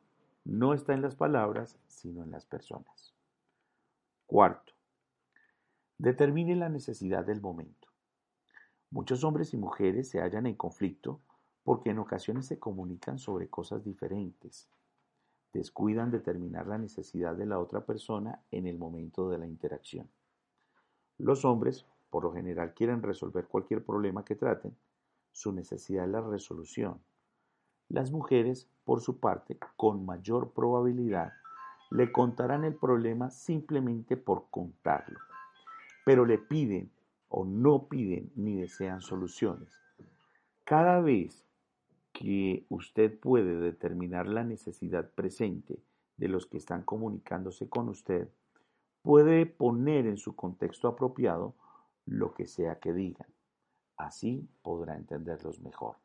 no 0.45 0.73
está 0.73 0.93
en 0.93 1.01
las 1.01 1.15
palabras, 1.15 1.77
sino 1.87 2.23
en 2.23 2.31
las 2.31 2.45
personas. 2.45 3.13
Cuarto, 4.25 4.73
determine 5.97 6.55
la 6.55 6.69
necesidad 6.69 7.25
del 7.25 7.41
momento. 7.41 7.89
Muchos 8.91 9.23
hombres 9.23 9.53
y 9.53 9.57
mujeres 9.57 10.09
se 10.09 10.21
hallan 10.21 10.45
en 10.45 10.55
conflicto 10.55 11.19
porque 11.63 11.89
en 11.89 11.99
ocasiones 11.99 12.45
se 12.45 12.59
comunican 12.59 13.17
sobre 13.17 13.49
cosas 13.49 13.83
diferentes. 13.83 14.69
Descuidan 15.51 16.11
determinar 16.11 16.67
la 16.67 16.77
necesidad 16.77 17.35
de 17.35 17.45
la 17.45 17.59
otra 17.59 17.85
persona 17.85 18.41
en 18.51 18.67
el 18.67 18.77
momento 18.77 19.29
de 19.29 19.39
la 19.39 19.47
interacción. 19.47 20.09
Los 21.17 21.43
hombres, 21.43 21.85
por 22.09 22.23
lo 22.23 22.33
general, 22.33 22.73
quieren 22.73 23.01
resolver 23.01 23.47
cualquier 23.47 23.83
problema 23.83 24.23
que 24.23 24.35
traten. 24.35 24.77
Su 25.31 25.51
necesidad 25.51 26.05
es 26.05 26.11
la 26.11 26.21
resolución, 26.21 27.01
las 27.89 28.11
mujeres, 28.11 28.67
por 28.83 29.01
su 29.01 29.19
parte, 29.19 29.57
con 29.75 30.05
mayor 30.05 30.51
probabilidad, 30.51 31.33
le 31.91 32.11
contarán 32.11 32.63
el 32.63 32.75
problema 32.75 33.29
simplemente 33.29 34.17
por 34.17 34.49
contarlo, 34.49 35.19
pero 36.05 36.25
le 36.25 36.37
piden 36.37 36.91
o 37.29 37.45
no 37.45 37.87
piden 37.87 38.31
ni 38.35 38.55
desean 38.55 39.01
soluciones. 39.01 39.79
Cada 40.63 40.99
vez 40.99 41.45
que 42.11 42.65
usted 42.69 43.19
puede 43.19 43.59
determinar 43.59 44.27
la 44.27 44.43
necesidad 44.43 45.09
presente 45.11 45.79
de 46.17 46.27
los 46.27 46.45
que 46.45 46.57
están 46.57 46.83
comunicándose 46.83 47.69
con 47.69 47.89
usted, 47.89 48.29
puede 49.01 49.45
poner 49.45 50.07
en 50.07 50.17
su 50.17 50.35
contexto 50.35 50.87
apropiado 50.87 51.53
lo 52.05 52.33
que 52.33 52.47
sea 52.47 52.79
que 52.79 52.93
digan. 52.93 53.27
Así 53.97 54.47
podrá 54.63 54.95
entenderlos 54.95 55.59
mejor. 55.59 56.04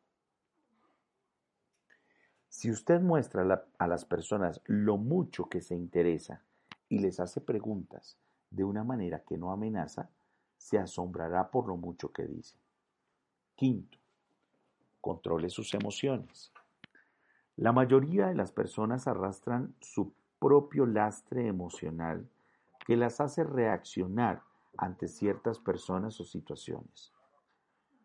Si 2.61 2.71
usted 2.71 3.00
muestra 3.00 3.64
a 3.79 3.87
las 3.87 4.05
personas 4.05 4.61
lo 4.67 4.99
mucho 4.99 5.49
que 5.49 5.62
se 5.62 5.75
interesa 5.75 6.43
y 6.90 6.99
les 6.99 7.19
hace 7.19 7.40
preguntas 7.40 8.19
de 8.50 8.64
una 8.64 8.85
manera 8.85 9.21
que 9.21 9.38
no 9.38 9.50
amenaza, 9.50 10.11
se 10.59 10.79
asombrará 10.79 11.50
por 11.50 11.67
lo 11.67 11.79
mucho 11.79 12.12
que 12.12 12.26
dice. 12.26 12.59
Quinto, 13.55 13.97
controle 15.00 15.49
sus 15.49 15.73
emociones. 15.73 16.52
La 17.57 17.73
mayoría 17.73 18.26
de 18.26 18.35
las 18.35 18.52
personas 18.52 19.09
arrastran 19.09 19.75
su 19.81 20.12
propio 20.38 20.85
lastre 20.85 21.47
emocional 21.47 22.29
que 22.87 22.95
las 22.95 23.23
hace 23.23 23.43
reaccionar 23.43 24.43
ante 24.76 25.09
ciertas 25.09 25.59
personas 25.59 26.21
o 26.21 26.25
situaciones. 26.25 27.11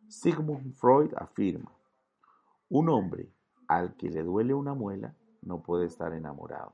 Sigmund 0.07 0.74
Freud 0.75 1.12
afirma, 1.17 1.74
un 2.69 2.88
hombre 2.88 3.34
al 3.67 3.95
que 3.95 4.10
le 4.10 4.24
duele 4.24 4.53
una 4.53 4.74
muela 4.74 5.15
no 5.41 5.62
puede 5.62 5.86
estar 5.86 6.13
enamorado. 6.13 6.74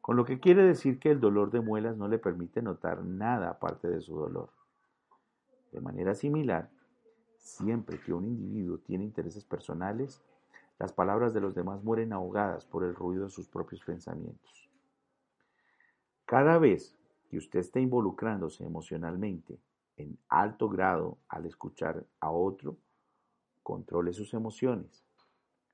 Con 0.00 0.16
lo 0.16 0.24
que 0.24 0.38
quiere 0.38 0.62
decir 0.62 0.98
que 0.98 1.10
el 1.10 1.20
dolor 1.20 1.50
de 1.50 1.60
muelas 1.60 1.96
no 1.96 2.08
le 2.08 2.18
permite 2.18 2.62
notar 2.62 3.04
nada 3.04 3.50
aparte 3.50 3.88
de 3.88 4.00
su 4.00 4.16
dolor. 4.16 4.50
De 5.72 5.80
manera 5.80 6.14
similar, 6.14 6.70
siempre 7.38 8.00
que 8.00 8.12
un 8.12 8.24
individuo 8.26 8.78
tiene 8.78 9.04
intereses 9.04 9.44
personales, 9.44 10.22
las 10.78 10.92
palabras 10.92 11.32
de 11.32 11.40
los 11.40 11.54
demás 11.54 11.82
mueren 11.82 12.12
ahogadas 12.12 12.66
por 12.66 12.84
el 12.84 12.94
ruido 12.94 13.24
de 13.24 13.30
sus 13.30 13.48
propios 13.48 13.82
pensamientos. 13.82 14.70
Cada 16.24 16.58
vez 16.58 16.96
que 17.28 17.38
usted 17.38 17.60
esté 17.60 17.80
involucrándose 17.80 18.64
emocionalmente 18.64 19.58
en 19.96 20.18
alto 20.28 20.68
grado 20.68 21.18
al 21.28 21.46
escuchar 21.46 22.04
a 22.20 22.30
otro, 22.30 22.76
controle 23.62 24.12
sus 24.12 24.34
emociones, 24.34 25.05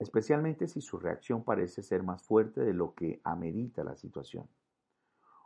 especialmente 0.02 0.66
si 0.66 0.80
su 0.80 0.98
reacción 0.98 1.44
parece 1.44 1.82
ser 1.82 2.02
más 2.02 2.22
fuerte 2.22 2.60
de 2.60 2.74
lo 2.74 2.94
que 2.94 3.20
amerita 3.22 3.84
la 3.84 3.96
situación. 3.96 4.48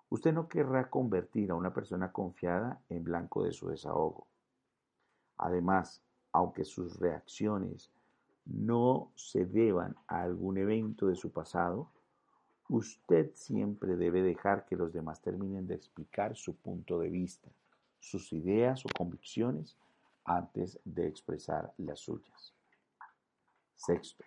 Usted 0.09 0.33
no 0.33 0.49
querrá 0.49 0.89
convertir 0.89 1.51
a 1.51 1.55
una 1.55 1.75
persona 1.75 2.11
confiada 2.11 2.81
en 2.89 3.05
blanco 3.05 3.45
de 3.45 3.53
su 3.53 3.69
desahogo. 3.69 4.27
Además, 5.37 6.03
aunque 6.33 6.65
sus 6.65 6.99
reacciones 6.99 7.91
no 8.47 9.11
se 9.15 9.45
deban 9.45 9.97
a 10.07 10.23
algún 10.23 10.57
evento 10.57 11.09
de 11.09 11.17
su 11.17 11.33
pasado, 11.33 11.91
usted 12.69 13.33
siempre 13.35 13.97
debe 13.97 14.23
dejar 14.23 14.65
que 14.65 14.77
los 14.77 14.93
demás 14.93 15.21
terminen 15.21 15.67
de 15.67 15.75
explicar 15.75 16.35
su 16.35 16.57
punto 16.57 16.99
de 16.99 17.11
vista, 17.11 17.51
sus 17.99 18.33
ideas 18.33 18.87
o 18.87 18.89
convicciones 18.97 19.77
antes 20.25 20.79
de 20.85 21.07
expresar 21.07 21.75
las 21.77 22.01
suyas. 22.01 22.55
Sexto, 23.77 24.25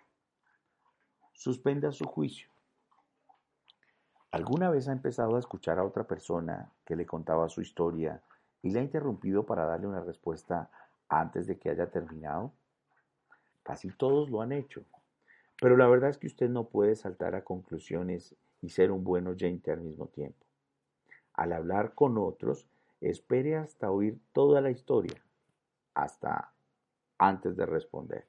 suspenda 1.40 1.90
su 1.90 2.04
juicio. 2.04 2.50
¿Alguna 4.30 4.68
vez 4.68 4.88
ha 4.88 4.92
empezado 4.92 5.36
a 5.36 5.38
escuchar 5.38 5.78
a 5.78 5.84
otra 5.84 6.06
persona 6.06 6.70
que 6.84 6.96
le 6.96 7.06
contaba 7.06 7.48
su 7.48 7.62
historia 7.62 8.20
y 8.60 8.68
le 8.68 8.80
ha 8.80 8.82
interrumpido 8.82 9.46
para 9.46 9.64
darle 9.64 9.86
una 9.86 10.02
respuesta 10.02 10.70
antes 11.08 11.46
de 11.46 11.58
que 11.58 11.70
haya 11.70 11.90
terminado? 11.90 12.52
Casi 13.62 13.88
todos 13.88 14.28
lo 14.28 14.42
han 14.42 14.52
hecho. 14.52 14.84
Pero 15.58 15.78
la 15.78 15.88
verdad 15.88 16.10
es 16.10 16.18
que 16.18 16.26
usted 16.26 16.50
no 16.50 16.68
puede 16.68 16.94
saltar 16.94 17.34
a 17.34 17.42
conclusiones 17.42 18.36
y 18.60 18.68
ser 18.68 18.90
un 18.92 19.02
buen 19.02 19.26
oyente 19.26 19.72
al 19.72 19.80
mismo 19.80 20.08
tiempo. 20.08 20.44
Al 21.32 21.54
hablar 21.54 21.94
con 21.94 22.18
otros, 22.18 22.68
espere 23.00 23.56
hasta 23.56 23.90
oír 23.90 24.20
toda 24.34 24.60
la 24.60 24.70
historia, 24.70 25.24
hasta 25.94 26.52
antes 27.16 27.56
de 27.56 27.64
responder. 27.64 28.26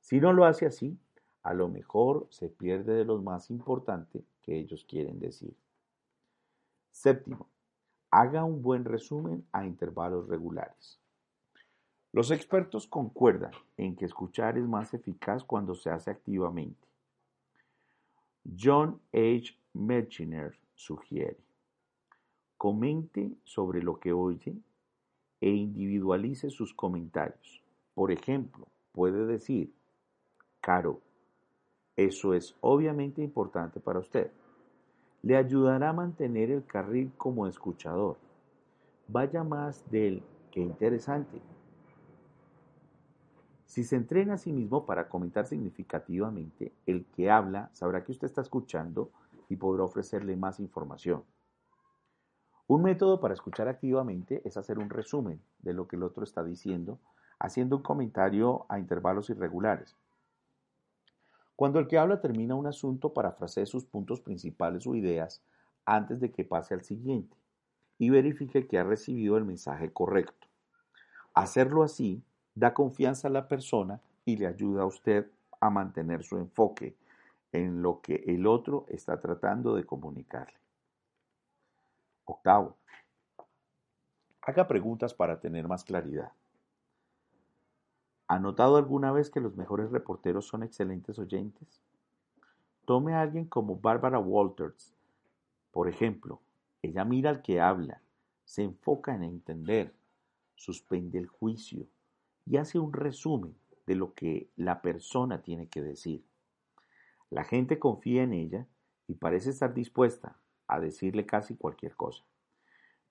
Si 0.00 0.20
no 0.20 0.34
lo 0.34 0.44
hace 0.44 0.66
así, 0.66 1.00
a 1.46 1.54
lo 1.54 1.68
mejor 1.68 2.26
se 2.28 2.48
pierde 2.48 2.92
de 2.92 3.04
lo 3.04 3.22
más 3.22 3.50
importante 3.50 4.24
que 4.42 4.58
ellos 4.58 4.84
quieren 4.84 5.20
decir. 5.20 5.54
Séptimo, 6.90 7.46
haga 8.10 8.42
un 8.42 8.62
buen 8.62 8.84
resumen 8.84 9.46
a 9.52 9.64
intervalos 9.64 10.26
regulares. 10.26 10.98
Los 12.10 12.32
expertos 12.32 12.88
concuerdan 12.88 13.52
en 13.76 13.94
que 13.94 14.06
escuchar 14.06 14.58
es 14.58 14.66
más 14.66 14.92
eficaz 14.92 15.44
cuando 15.44 15.76
se 15.76 15.88
hace 15.88 16.10
activamente. 16.10 16.88
John 18.58 19.00
H. 19.12 19.56
Melchiner 19.72 20.58
sugiere, 20.74 21.38
comente 22.56 23.30
sobre 23.44 23.84
lo 23.84 24.00
que 24.00 24.12
oye 24.12 24.56
e 25.40 25.50
individualice 25.50 26.50
sus 26.50 26.74
comentarios. 26.74 27.62
Por 27.94 28.10
ejemplo, 28.10 28.66
puede 28.90 29.26
decir, 29.26 29.72
Caro, 30.60 31.05
eso 31.96 32.34
es 32.34 32.54
obviamente 32.60 33.22
importante 33.22 33.80
para 33.80 33.98
usted. 33.98 34.30
Le 35.22 35.36
ayudará 35.36 35.90
a 35.90 35.94
mantener 35.94 36.50
el 36.50 36.64
carril 36.64 37.12
como 37.16 37.46
escuchador. 37.46 38.18
Vaya 39.08 39.42
más 39.42 39.82
del 39.90 40.22
que 40.50 40.60
interesante. 40.60 41.40
Si 43.64 43.82
se 43.82 43.96
entrena 43.96 44.34
a 44.34 44.38
sí 44.38 44.52
mismo 44.52 44.86
para 44.86 45.08
comentar 45.08 45.46
significativamente, 45.46 46.72
el 46.86 47.06
que 47.06 47.30
habla 47.30 47.70
sabrá 47.72 48.04
que 48.04 48.12
usted 48.12 48.26
está 48.26 48.42
escuchando 48.42 49.10
y 49.48 49.56
podrá 49.56 49.84
ofrecerle 49.84 50.36
más 50.36 50.60
información. 50.60 51.24
Un 52.68 52.82
método 52.82 53.20
para 53.20 53.34
escuchar 53.34 53.68
activamente 53.68 54.42
es 54.44 54.56
hacer 54.56 54.78
un 54.78 54.90
resumen 54.90 55.40
de 55.60 55.72
lo 55.72 55.86
que 55.86 55.96
el 55.96 56.02
otro 56.02 56.24
está 56.24 56.42
diciendo, 56.42 56.98
haciendo 57.38 57.76
un 57.76 57.82
comentario 57.82 58.66
a 58.68 58.78
intervalos 58.78 59.30
irregulares. 59.30 59.96
Cuando 61.56 61.78
el 61.78 61.88
que 61.88 61.96
habla 61.96 62.20
termina 62.20 62.54
un 62.54 62.66
asunto, 62.66 63.14
parafrasee 63.14 63.64
sus 63.64 63.86
puntos 63.86 64.20
principales 64.20 64.86
o 64.86 64.94
ideas 64.94 65.42
antes 65.86 66.20
de 66.20 66.30
que 66.30 66.44
pase 66.44 66.74
al 66.74 66.84
siguiente 66.84 67.34
y 67.98 68.10
verifique 68.10 68.66
que 68.66 68.78
ha 68.78 68.84
recibido 68.84 69.38
el 69.38 69.46
mensaje 69.46 69.90
correcto. 69.90 70.46
Hacerlo 71.32 71.82
así 71.82 72.22
da 72.54 72.74
confianza 72.74 73.28
a 73.28 73.30
la 73.30 73.48
persona 73.48 74.00
y 74.26 74.36
le 74.36 74.46
ayuda 74.46 74.82
a 74.82 74.86
usted 74.86 75.30
a 75.60 75.70
mantener 75.70 76.22
su 76.22 76.36
enfoque 76.36 76.94
en 77.52 77.80
lo 77.80 78.02
que 78.02 78.22
el 78.26 78.46
otro 78.46 78.84
está 78.88 79.18
tratando 79.18 79.74
de 79.74 79.84
comunicarle. 79.84 80.58
Octavo, 82.26 82.76
haga 84.42 84.66
preguntas 84.66 85.14
para 85.14 85.40
tener 85.40 85.66
más 85.66 85.84
claridad. 85.84 86.32
¿Ha 88.28 88.40
notado 88.40 88.76
alguna 88.76 89.12
vez 89.12 89.30
que 89.30 89.40
los 89.40 89.56
mejores 89.56 89.90
reporteros 89.90 90.46
son 90.46 90.64
excelentes 90.64 91.18
oyentes? 91.18 91.80
Tome 92.84 93.14
a 93.14 93.20
alguien 93.20 93.44
como 93.44 93.76
Barbara 93.76 94.18
Walters, 94.18 94.96
por 95.70 95.88
ejemplo. 95.88 96.40
Ella 96.82 97.04
mira 97.04 97.30
al 97.30 97.42
que 97.42 97.60
habla, 97.60 98.02
se 98.44 98.62
enfoca 98.62 99.14
en 99.14 99.22
entender, 99.22 99.94
suspende 100.56 101.18
el 101.18 101.28
juicio, 101.28 101.86
y 102.46 102.56
hace 102.56 102.78
un 102.78 102.92
resumen 102.92 103.54
de 103.86 103.94
lo 103.94 104.12
que 104.14 104.48
la 104.56 104.82
persona 104.82 105.42
tiene 105.42 105.68
que 105.68 105.82
decir. 105.82 106.24
La 107.30 107.44
gente 107.44 107.78
confía 107.78 108.22
en 108.22 108.32
ella 108.32 108.66
y 109.06 109.14
parece 109.14 109.50
estar 109.50 109.74
dispuesta 109.74 110.36
a 110.66 110.80
decirle 110.80 111.26
casi 111.26 111.56
cualquier 111.56 111.94
cosa. 111.94 112.24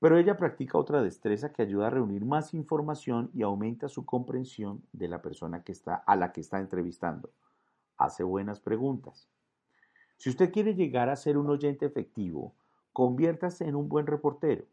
Pero 0.06 0.20
ella 0.20 0.38
practica 0.38 0.78
otra 0.78 1.02
destreza 1.02 1.52
que 1.52 1.64
ayuda 1.64 1.88
a 1.88 1.90
reunir 1.90 2.26
más 2.26 2.54
información 2.54 3.32
y 3.34 3.42
aumenta 3.42 3.90
su 3.90 4.06
comprensión 4.06 4.84
de 4.94 5.08
la 5.08 5.24
persona 5.24 5.64
a 6.06 6.16
la 6.16 6.32
que 6.32 6.42
está 6.42 6.60
entrevistando. 6.60 7.32
Hace 7.98 8.22
buenas 8.22 8.60
preguntas. 8.60 9.28
Si 10.18 10.30
usted 10.30 10.52
quiere 10.52 10.76
llegar 10.76 11.10
a 11.10 11.16
ser 11.16 11.40
un 11.40 11.50
oyente 11.50 11.88
efectivo, 11.88 12.54
conviértase 12.94 13.66
en 13.66 13.74
un 13.74 13.90
buen 13.90 14.06
reportero 14.06 14.66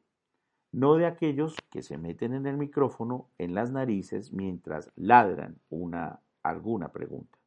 no 0.71 0.97
de 0.97 1.07
aquellos 1.07 1.57
que 1.71 1.81
se 1.81 1.97
meten 1.97 2.35
en 2.35 2.47
el 2.47 2.59
micrófono 2.59 3.31
en 3.39 3.55
las 3.55 3.71
narices 3.73 4.35
mientras 4.35 4.93
ladran 4.97 5.57
una, 5.71 6.21
alguna 6.43 6.93
pregunta, 6.93 7.39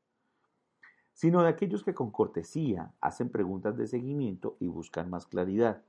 sino 1.13 1.43
de 1.43 1.49
aquellos 1.49 1.83
que 1.83 1.93
con 1.93 2.09
cortesía 2.09 2.93
hacen 2.99 3.29
preguntas 3.29 3.77
de 3.77 3.85
seguimiento 3.85 4.57
y 4.59 4.69
buscan 4.69 5.07
más 5.11 5.27
claridad. 5.27 5.83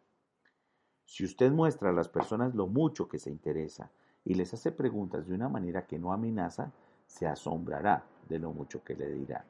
Si 1.07 1.25
usted 1.25 1.51
muestra 1.51 1.91
a 1.91 1.93
las 1.93 2.09
personas 2.09 2.55
lo 2.55 2.67
mucho 2.67 3.09
que 3.09 3.19
se 3.19 3.31
interesa 3.31 3.91
y 4.25 4.35
les 4.35 4.53
hace 4.53 4.73
preguntas 4.73 5.27
de 5.27 5.35
una 5.35 5.49
manera 5.49 5.87
que 5.87 5.99
no 5.99 6.13
amenaza, 6.13 6.73
se 7.07 7.27
asombrará 7.27 8.05
de 8.29 8.39
lo 8.39 8.53
mucho 8.53 8.85
que 8.85 8.95
le 8.95 9.09
dirá. 9.11 9.47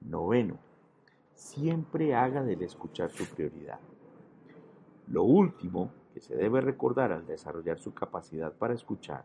Noveno, 0.00 0.56
siempre 1.34 2.14
haga 2.14 2.42
del 2.42 2.62
escuchar 2.62 3.10
su 3.10 3.26
prioridad. 3.26 3.80
Lo 5.08 5.24
último 5.24 5.90
se 6.16 6.34
debe 6.34 6.60
recordar 6.60 7.12
al 7.12 7.26
desarrollar 7.26 7.78
su 7.78 7.94
capacidad 7.94 8.52
para 8.52 8.74
escuchar 8.74 9.24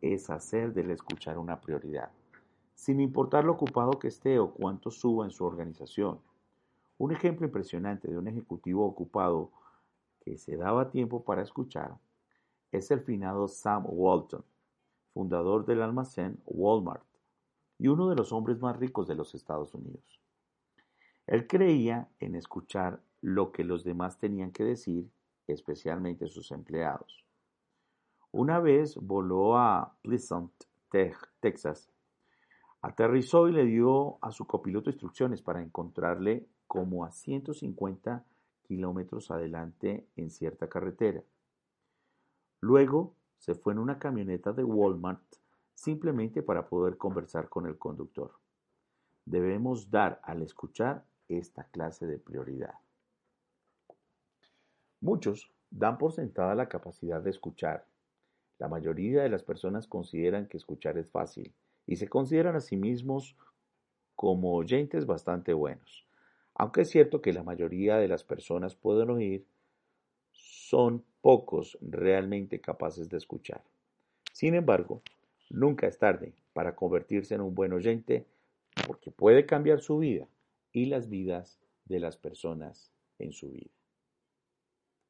es 0.00 0.30
hacer 0.30 0.72
del 0.72 0.90
escuchar 0.90 1.38
una 1.38 1.60
prioridad, 1.60 2.10
sin 2.74 3.00
importar 3.00 3.44
lo 3.44 3.52
ocupado 3.52 3.98
que 3.98 4.08
esté 4.08 4.38
o 4.38 4.52
cuánto 4.52 4.90
suba 4.90 5.24
en 5.24 5.30
su 5.30 5.44
organización. 5.44 6.20
Un 6.98 7.12
ejemplo 7.12 7.46
impresionante 7.46 8.08
de 8.08 8.18
un 8.18 8.28
ejecutivo 8.28 8.86
ocupado 8.86 9.50
que 10.26 10.38
se 10.38 10.56
daba 10.56 10.90
tiempo 10.90 11.22
para 11.22 11.42
escuchar 11.42 11.96
es 12.72 12.90
el 12.90 13.00
finado 13.00 13.46
Sam 13.46 13.84
Walton, 13.86 14.44
fundador 15.14 15.64
del 15.64 15.82
almacén 15.82 16.42
Walmart 16.46 17.06
y 17.78 17.86
uno 17.86 18.08
de 18.08 18.16
los 18.16 18.32
hombres 18.32 18.58
más 18.58 18.76
ricos 18.76 19.06
de 19.06 19.14
los 19.14 19.36
Estados 19.36 19.72
Unidos. 19.72 20.20
Él 21.28 21.46
creía 21.46 22.08
en 22.18 22.34
escuchar 22.34 23.00
lo 23.20 23.52
que 23.52 23.62
los 23.62 23.84
demás 23.84 24.18
tenían 24.18 24.50
que 24.50 24.64
decir 24.64 25.08
especialmente 25.46 26.26
sus 26.26 26.50
empleados. 26.50 27.24
Una 28.32 28.58
vez 28.58 28.96
voló 28.96 29.56
a 29.56 29.96
Pleasant, 30.02 30.50
Texas. 31.38 31.88
Aterrizó 32.82 33.46
y 33.46 33.52
le 33.52 33.64
dio 33.64 34.18
a 34.22 34.32
su 34.32 34.44
copiloto 34.44 34.90
instrucciones 34.90 35.40
para 35.40 35.62
encontrarle 35.62 36.48
como 36.66 37.04
a 37.04 37.12
150 37.12 38.24
kilómetros 38.66 39.30
adelante 39.30 40.06
en 40.16 40.30
cierta 40.30 40.68
carretera. 40.68 41.22
Luego 42.60 43.14
se 43.38 43.54
fue 43.54 43.72
en 43.72 43.78
una 43.78 43.98
camioneta 43.98 44.52
de 44.52 44.64
Walmart 44.64 45.22
simplemente 45.74 46.42
para 46.42 46.68
poder 46.68 46.96
conversar 46.96 47.48
con 47.48 47.66
el 47.66 47.78
conductor. 47.78 48.32
Debemos 49.24 49.90
dar 49.90 50.20
al 50.24 50.42
escuchar 50.42 51.04
esta 51.28 51.64
clase 51.64 52.06
de 52.06 52.18
prioridad. 52.18 52.74
Muchos 55.00 55.52
dan 55.70 55.98
por 55.98 56.12
sentada 56.12 56.54
la 56.54 56.68
capacidad 56.68 57.20
de 57.20 57.30
escuchar. 57.30 57.86
La 58.58 58.68
mayoría 58.68 59.22
de 59.22 59.28
las 59.28 59.42
personas 59.42 59.86
consideran 59.86 60.48
que 60.48 60.56
escuchar 60.56 60.96
es 60.96 61.10
fácil 61.10 61.54
y 61.86 61.96
se 61.96 62.08
consideran 62.08 62.56
a 62.56 62.60
sí 62.60 62.76
mismos 62.76 63.36
como 64.14 64.54
oyentes 64.54 65.06
bastante 65.06 65.52
buenos. 65.52 66.05
Aunque 66.58 66.82
es 66.82 66.90
cierto 66.90 67.20
que 67.20 67.32
la 67.32 67.42
mayoría 67.42 67.96
de 67.96 68.08
las 68.08 68.24
personas 68.24 68.74
pueden 68.74 69.10
oír, 69.10 69.44
son 70.32 71.04
pocos 71.20 71.78
realmente 71.80 72.60
capaces 72.60 73.08
de 73.08 73.18
escuchar. 73.18 73.62
Sin 74.32 74.54
embargo, 74.54 75.02
nunca 75.50 75.86
es 75.86 75.98
tarde 75.98 76.32
para 76.52 76.74
convertirse 76.74 77.34
en 77.34 77.42
un 77.42 77.54
buen 77.54 77.72
oyente 77.72 78.26
porque 78.86 79.10
puede 79.10 79.46
cambiar 79.46 79.80
su 79.80 79.98
vida 79.98 80.26
y 80.72 80.86
las 80.86 81.08
vidas 81.08 81.58
de 81.84 82.00
las 82.00 82.16
personas 82.16 82.90
en 83.18 83.32
su 83.32 83.50
vida. 83.50 83.75